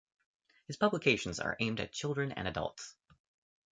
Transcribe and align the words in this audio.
His 0.65 0.77
publications 0.77 1.39
are 1.39 1.55
aimed 1.59 1.79
at 1.79 1.93
children 1.93 2.31
and 2.31 2.47
adults. 2.47 2.95